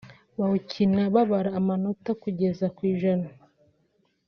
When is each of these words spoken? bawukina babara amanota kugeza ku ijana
bawukina 0.37 1.01
babara 1.13 1.49
amanota 1.59 2.11
kugeza 2.23 2.65
ku 2.75 2.81
ijana 2.91 3.27